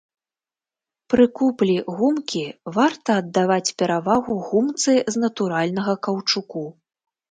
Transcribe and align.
Пры 1.13 1.27
куплі 1.39 1.75
гумкі 1.99 2.43
варта 2.79 3.21
аддаваць 3.23 3.73
перавагу 3.85 4.41
гумцы 4.51 4.93
з 5.15 5.27
натуральнага 5.29 5.93
каўчуку. 6.07 6.71